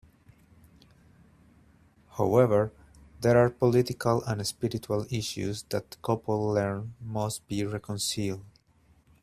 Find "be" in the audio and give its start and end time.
7.47-7.63